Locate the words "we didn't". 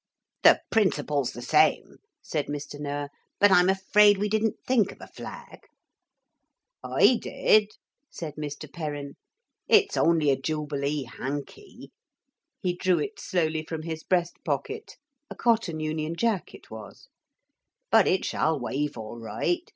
4.17-4.55